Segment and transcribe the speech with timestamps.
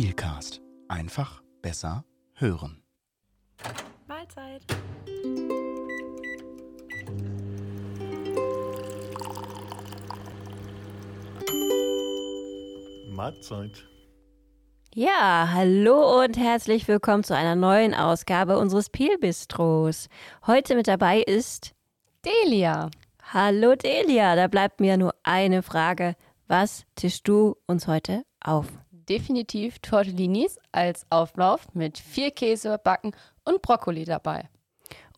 [0.00, 0.62] Peelcast.
[0.88, 2.82] Einfach besser hören.
[4.08, 4.62] Mahlzeit.
[13.10, 13.86] Mahlzeit.
[14.94, 20.08] Ja, hallo und herzlich willkommen zu einer neuen Ausgabe unseres Peel Bistros.
[20.46, 21.74] Heute mit dabei ist
[22.24, 22.88] Delia.
[23.34, 26.16] Hallo Delia, da bleibt mir nur eine Frage.
[26.48, 28.66] Was tischst du uns heute auf?
[29.10, 33.10] Definitiv Tortellinis als Auflauf mit viel Käse, Backen
[33.44, 34.48] und Brokkoli dabei.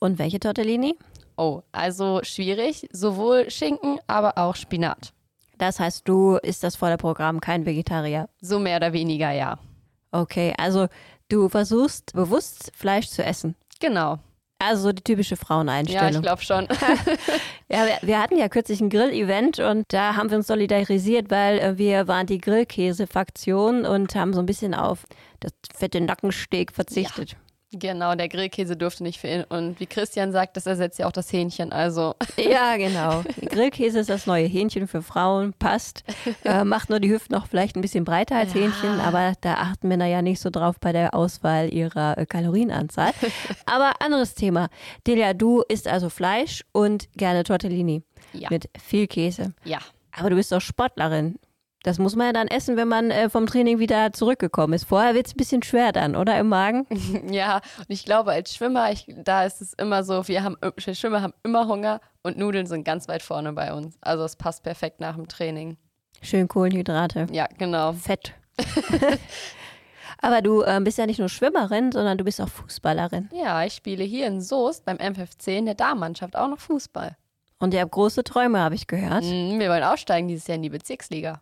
[0.00, 0.96] Und welche Tortellini?
[1.36, 2.88] Oh, also schwierig.
[2.90, 5.12] Sowohl Schinken, aber auch Spinat.
[5.58, 8.30] Das heißt, du isst das volle Programm, kein Vegetarier.
[8.40, 9.58] So mehr oder weniger, ja.
[10.10, 10.88] Okay, also
[11.28, 13.56] du versuchst bewusst Fleisch zu essen.
[13.78, 14.18] Genau.
[14.62, 16.22] Also so die typische Ja, ich Fraueneinstellung.
[16.22, 16.68] glaube schon.
[17.68, 21.58] Ja, wir, wir hatten ja kürzlich ein Grill-Event und da haben wir uns solidarisiert, weil
[21.58, 25.04] äh, wir waren die Grillkäse-Faktion und haben so ein bisschen auf
[25.40, 27.36] das fette Nackensteak verzichtet.
[27.72, 29.44] Genau, der Grillkäse durfte nicht fehlen.
[29.48, 31.72] Und wie Christian sagt, das ersetzt ja auch das Hähnchen.
[31.72, 33.22] Also Ja, genau.
[33.46, 36.04] Grillkäse ist das neue Hähnchen für Frauen, passt.
[36.44, 38.62] Äh, macht nur die Hüften noch vielleicht ein bisschen breiter als Ja.
[38.62, 43.12] Hähnchen, aber da achten Männer ja nicht so drauf bei der Auswahl ihrer äh, Kalorienanzahl.
[43.66, 44.68] aber anderes Thema.
[45.06, 48.48] Delia, du isst also Fleisch und gerne Tortellini ja.
[48.50, 49.54] mit viel Käse.
[49.64, 49.78] ja.
[50.14, 51.38] Aber du bist doch Sportlerin.
[51.82, 54.84] Das muss man ja dann essen, wenn man äh, vom Training wieder zurückgekommen ist.
[54.84, 56.86] Vorher wird es ein bisschen schwer dann, oder im Magen?
[57.32, 60.94] Ja, und ich glaube, als Schwimmer, ich, da ist es immer so, wir, haben, wir
[60.94, 63.96] Schwimmer haben immer Hunger und Nudeln sind ganz weit vorne bei uns.
[64.00, 65.76] Also es passt perfekt nach dem Training.
[66.20, 67.26] Schön Kohlenhydrate.
[67.32, 67.92] Ja, genau.
[67.92, 68.34] Fett.
[70.18, 73.28] Aber du äh, bist ja nicht nur Schwimmerin, sondern du bist auch Fußballerin.
[73.32, 77.16] Ja, ich spiele hier in Soest beim MFC in der Damenmannschaft auch noch Fußball.
[77.58, 79.24] Und ihr habt große Träume, habe ich gehört.
[79.24, 81.40] Mhm, wir wollen aufsteigen dieses Jahr in die Bezirksliga.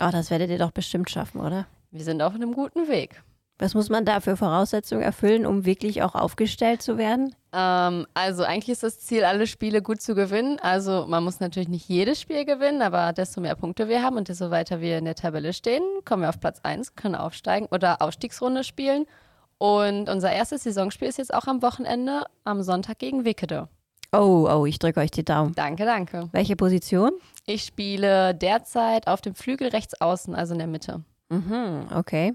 [0.00, 1.66] Oh, das werdet ihr doch bestimmt schaffen, oder?
[1.90, 3.22] Wir sind auf einem guten Weg.
[3.60, 7.34] Was muss man da für Voraussetzungen erfüllen, um wirklich auch aufgestellt zu werden?
[7.52, 10.60] Ähm, also eigentlich ist das Ziel, alle Spiele gut zu gewinnen.
[10.60, 14.28] Also man muss natürlich nicht jedes Spiel gewinnen, aber desto mehr Punkte wir haben und
[14.28, 18.00] desto weiter wir in der Tabelle stehen, kommen wir auf Platz 1, können aufsteigen oder
[18.00, 19.06] Aufstiegsrunde spielen.
[19.58, 23.68] Und unser erstes Saisonspiel ist jetzt auch am Wochenende, am Sonntag gegen Wickede.
[24.12, 25.54] Oh, oh, ich drücke euch die Daumen.
[25.54, 26.28] Danke, danke.
[26.32, 27.12] Welche Position?
[27.46, 31.02] Ich spiele derzeit auf dem Flügel rechts außen, also in der Mitte.
[31.28, 32.34] Mhm, okay.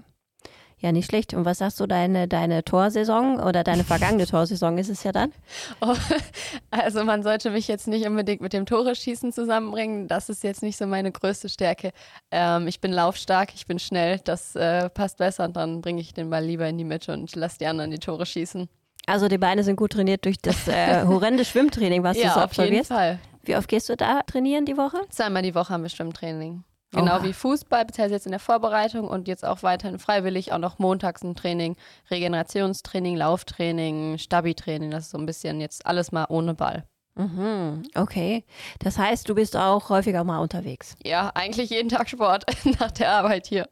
[0.78, 1.34] Ja, nicht schlecht.
[1.34, 5.32] Und was sagst du, deine, deine Torsaison oder deine vergangene Torsaison ist es ja dann?
[5.80, 5.94] Oh,
[6.70, 10.06] also man sollte mich jetzt nicht unbedingt mit dem Tore-Schießen zusammenbringen.
[10.06, 11.90] Das ist jetzt nicht so meine größte Stärke.
[12.30, 16.12] Ähm, ich bin laufstark, ich bin schnell, das äh, passt besser und dann bringe ich
[16.12, 18.68] den Ball lieber in die Mitte und lasse die anderen die Tore schießen.
[19.06, 22.40] Also die Beine sind gut trainiert durch das äh, horrende Schwimmtraining, was du ja, so
[22.40, 22.88] auf jeden absolvierst.
[22.88, 23.18] Fall.
[23.42, 24.98] Wie oft gehst du da trainieren die Woche?
[25.10, 26.64] Zweimal die Woche haben wir Schwimmtraining.
[26.92, 27.24] Genau Oha.
[27.24, 31.22] wie Fußball, beziehungsweise jetzt in der Vorbereitung und jetzt auch weiterhin freiwillig, auch noch montags
[31.22, 31.76] ein Training,
[32.10, 36.84] Regenerationstraining, Lauftraining, Stabi-Training, das ist so ein bisschen jetzt alles mal ohne Ball.
[37.16, 38.44] Mhm, okay.
[38.80, 40.96] Das heißt, du bist auch häufiger mal unterwegs.
[41.04, 42.44] Ja, eigentlich jeden Tag Sport
[42.80, 43.68] nach der Arbeit hier.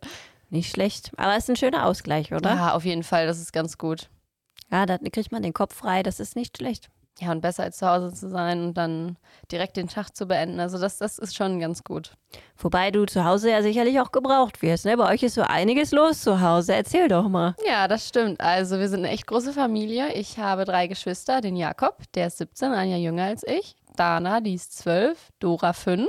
[0.50, 1.12] Nicht schlecht.
[1.16, 2.54] Aber es ist ein schöner Ausgleich, oder?
[2.54, 4.10] Ja, auf jeden Fall, das ist ganz gut.
[4.72, 6.02] Ja, da kriegt man den Kopf frei.
[6.02, 6.88] Das ist nicht schlecht.
[7.20, 9.16] Ja, und besser als zu Hause zu sein und dann
[9.50, 10.58] direkt den Tag zu beenden.
[10.60, 12.12] Also das, das ist schon ganz gut.
[12.56, 14.86] Wobei du zu Hause ja sicherlich auch gebraucht wirst.
[14.86, 14.96] Ne?
[14.96, 16.74] Bei euch ist so einiges los zu Hause.
[16.74, 17.54] Erzähl doch mal.
[17.66, 18.40] Ja, das stimmt.
[18.40, 20.14] Also wir sind eine echt große Familie.
[20.14, 21.42] Ich habe drei Geschwister.
[21.42, 23.76] Den Jakob, der ist 17, ein Jahr jünger als ich.
[23.94, 25.18] Dana, die ist 12.
[25.38, 26.08] Dora 5.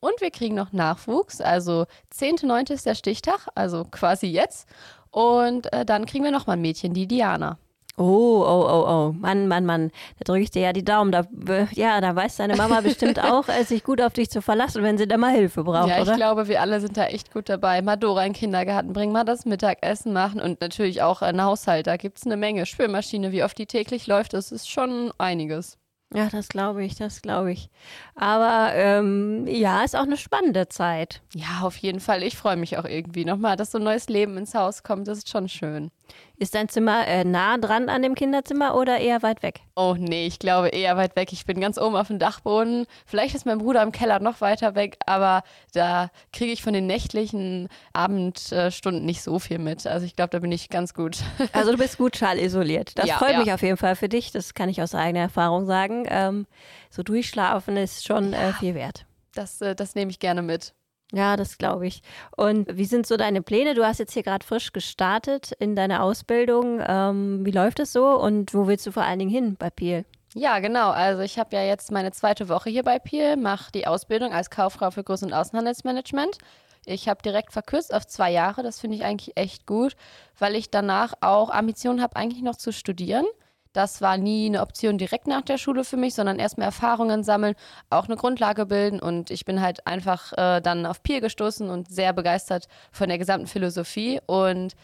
[0.00, 1.42] Und wir kriegen noch Nachwuchs.
[1.42, 2.72] Also 10.9.
[2.72, 4.66] ist der Stichtag, also quasi jetzt.
[5.10, 7.58] Und äh, dann kriegen wir noch mal ein Mädchen, die Diana.
[7.98, 9.12] Oh, oh, oh, oh.
[9.18, 9.90] Mann, Mann, Mann.
[10.18, 11.10] Da drücke ich dir ja die Daumen.
[11.10, 11.26] Da,
[11.72, 14.96] ja, da weiß deine Mama bestimmt auch, äh, sich gut auf dich zu verlassen, wenn
[14.98, 16.16] sie da mal Hilfe braucht, ja, ich oder?
[16.16, 17.82] glaube, wir alle sind da echt gut dabei.
[17.82, 21.88] Mal Dora in den Kindergarten bringen, mal das Mittagessen machen und natürlich auch einen Haushalt.
[21.88, 22.66] Da gibt es eine Menge.
[22.66, 25.76] Spülmaschine, wie oft die täglich läuft, das ist schon einiges.
[26.14, 27.68] Ja, das glaube ich, das glaube ich.
[28.14, 31.20] Aber ähm, ja, ist auch eine spannende Zeit.
[31.34, 32.22] Ja, auf jeden Fall.
[32.22, 35.06] Ich freue mich auch irgendwie nochmal, dass so ein neues Leben ins Haus kommt.
[35.06, 35.90] Das ist schon schön.
[36.40, 39.60] Ist dein Zimmer äh, nah dran an dem Kinderzimmer oder eher weit weg?
[39.74, 41.32] Oh nee, ich glaube eher weit weg.
[41.32, 42.86] Ich bin ganz oben auf dem Dachboden.
[43.06, 45.42] Vielleicht ist mein Bruder im Keller noch weiter weg, aber
[45.72, 49.84] da kriege ich von den nächtlichen Abendstunden nicht so viel mit.
[49.86, 51.18] Also ich glaube, da bin ich ganz gut.
[51.52, 52.96] Also du bist gut schallisoliert.
[52.96, 53.38] Das Ja, freut ja.
[53.40, 54.30] mich auf jeden Fall für dich.
[54.30, 56.04] Das kann ich aus eigener Erfahrung sagen.
[56.08, 56.46] Ähm,
[56.90, 59.06] so durchschlafen ist schon äh, viel wert.
[59.34, 60.72] Das, äh, das nehme ich gerne mit.
[61.12, 62.02] Ja, das glaube ich.
[62.36, 63.74] Und wie sind so deine Pläne?
[63.74, 66.80] Du hast jetzt hier gerade frisch gestartet in deiner Ausbildung.
[66.86, 70.04] Ähm, wie läuft es so und wo willst du vor allen Dingen hin bei Piel?
[70.34, 70.90] Ja, genau.
[70.90, 74.50] Also ich habe ja jetzt meine zweite Woche hier bei Piel, mache die Ausbildung als
[74.50, 76.36] Kauffrau für Groß- und Außenhandelsmanagement.
[76.84, 78.62] Ich habe direkt verkürzt auf zwei Jahre.
[78.62, 79.96] Das finde ich eigentlich echt gut,
[80.38, 83.24] weil ich danach auch Ambitionen habe, eigentlich noch zu studieren.
[83.72, 87.54] Das war nie eine Option direkt nach der Schule für mich, sondern erstmal Erfahrungen sammeln,
[87.90, 89.00] auch eine Grundlage bilden.
[89.00, 93.18] Und ich bin halt einfach äh, dann auf Peer gestoßen und sehr begeistert von der
[93.18, 94.20] gesamten Philosophie.
[94.26, 94.74] Und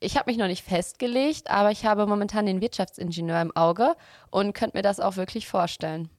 [0.00, 3.94] ich habe mich noch nicht festgelegt, aber ich habe momentan den Wirtschaftsingenieur im Auge
[4.30, 6.10] und könnte mir das auch wirklich vorstellen.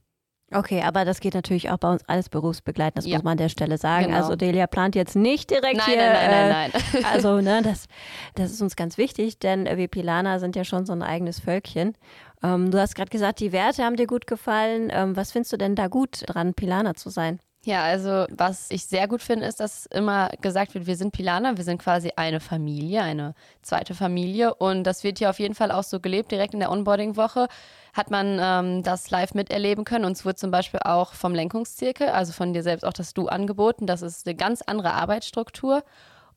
[0.53, 3.15] Okay, aber das geht natürlich auch bei uns alles berufsbegleitend, das Ja.
[3.17, 4.05] muss man an der Stelle sagen.
[4.07, 4.17] Genau.
[4.17, 5.97] Also Delia plant jetzt nicht direkt Nein, hier.
[5.97, 7.05] nein, nein, äh, nein, nein.
[7.05, 7.87] Also, ne, das,
[8.35, 11.97] das ist uns ganz wichtig, denn wir Pilaner sind ja schon so ein eigenes Völkchen.
[12.43, 14.89] Ähm, du hast gerade gesagt, die Werte haben dir gut gefallen.
[14.93, 17.39] Ähm, was findest du denn da gut dran, Pilaner zu sein?
[17.65, 21.57] Ja, also was ich sehr gut finde, ist, dass immer gesagt wird, wir sind Pilaner,
[21.57, 23.33] wir sind quasi eine Familie, eine
[23.63, 24.53] zweite Familie.
[24.53, 26.31] Und das wird hier auf jeden Fall auch so gelebt.
[26.31, 27.47] Direkt in der Onboarding-Woche
[27.93, 30.05] hat man ähm, das live miterleben können.
[30.05, 33.87] Uns wurde zum Beispiel auch vom Lenkungszirkel, also von dir selbst auch das Du angeboten.
[33.87, 35.83] Das ist eine ganz andere Arbeitsstruktur.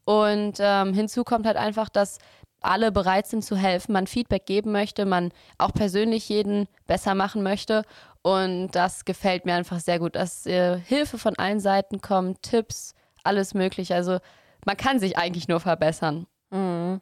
[0.06, 2.16] Und ähm, hinzu kommt halt einfach, dass
[2.60, 7.42] alle bereit sind zu helfen, man Feedback geben möchte, man auch persönlich jeden besser machen
[7.42, 7.82] möchte.
[8.22, 12.94] Und das gefällt mir einfach sehr gut, dass äh, Hilfe von allen Seiten kommt, Tipps,
[13.22, 13.94] alles mögliche.
[13.94, 14.18] Also
[14.66, 17.00] man kann sich eigentlich nur verbessern Mhm.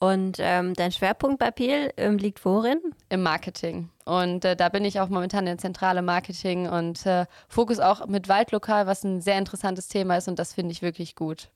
[0.00, 2.80] Und ähm, dein Schwerpunkt bei Peel ähm, liegt worin?
[3.08, 3.90] im Marketing.
[4.04, 8.28] Und äh, da bin ich auch momentan in zentrale Marketing und äh, Fokus auch mit
[8.28, 11.48] Waldlokal, was ein sehr interessantes Thema ist und das finde ich wirklich gut.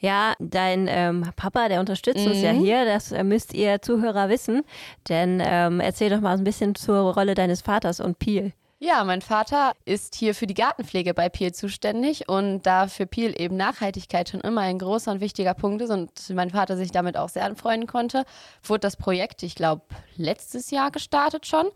[0.00, 2.58] Ja, dein ähm, Papa, der unterstützt uns ja Mhm.
[2.60, 4.62] hier, das äh, müsst ihr Zuhörer wissen.
[5.08, 8.52] Denn ähm, erzähl doch mal ein bisschen zur Rolle deines Vaters und Peel.
[8.82, 13.38] Ja, mein Vater ist hier für die Gartenpflege bei Peel zuständig und da für Peel
[13.38, 17.18] eben Nachhaltigkeit schon immer ein großer und wichtiger Punkt ist und mein Vater sich damit
[17.18, 18.24] auch sehr anfreunden konnte,
[18.62, 19.82] wurde das Projekt, ich glaube,
[20.16, 21.66] letztes Jahr gestartet schon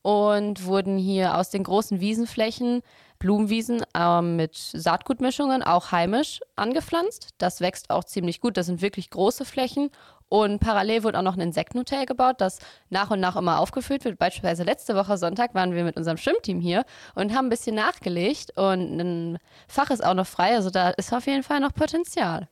[0.00, 2.80] und wurden hier aus den großen Wiesenflächen
[3.24, 7.30] Blumenwiesen ähm, mit Saatgutmischungen, auch heimisch, angepflanzt.
[7.38, 8.58] Das wächst auch ziemlich gut.
[8.58, 9.88] Das sind wirklich große Flächen.
[10.28, 12.58] Und parallel wurde auch noch ein Insektenhotel gebaut, das
[12.90, 14.18] nach und nach immer aufgefüllt wird.
[14.18, 16.84] Beispielsweise letzte Woche Sonntag waren wir mit unserem Schwimmteam hier
[17.14, 18.52] und haben ein bisschen nachgelegt.
[18.58, 19.38] Und ein
[19.68, 20.54] Fach ist auch noch frei.
[20.54, 22.48] Also da ist auf jeden Fall noch Potenzial.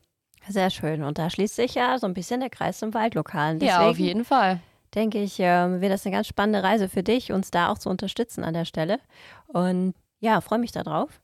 [0.48, 1.02] Sehr schön.
[1.02, 3.60] Und da schließt sich ja so ein bisschen der Kreis zum Waldlokalen.
[3.60, 4.60] ja, auf Deswegen jeden Fall.
[4.94, 7.90] denke ich, ähm, wird das eine ganz spannende Reise für dich, uns da auch zu
[7.90, 9.00] unterstützen an der Stelle.
[9.48, 9.92] Und
[10.22, 11.20] ja, freue mich darauf.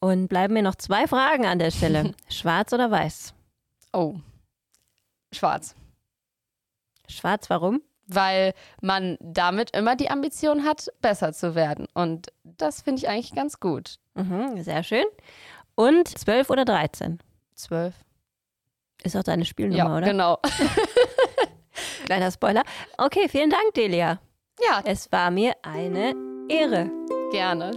[0.00, 2.14] Und bleiben mir noch zwei Fragen an der Stelle.
[2.28, 3.34] Schwarz oder weiß?
[3.92, 4.16] Oh,
[5.32, 5.74] schwarz.
[7.08, 7.80] Schwarz, warum?
[8.06, 8.52] Weil
[8.82, 11.86] man damit immer die Ambition hat, besser zu werden.
[11.94, 13.96] Und das finde ich eigentlich ganz gut.
[14.14, 15.04] Mhm, sehr schön.
[15.74, 17.18] Und 12 oder 13?
[17.54, 17.94] Zwölf.
[19.02, 20.06] Ist auch deine Spielnummer, Ja, oder?
[20.06, 20.38] genau.
[22.06, 22.62] Kleiner Spoiler.
[22.98, 24.20] Okay, vielen Dank, Delia.
[24.68, 26.14] Ja, Es war mir eine
[26.48, 26.90] Ehre.
[27.32, 27.70] Gerne.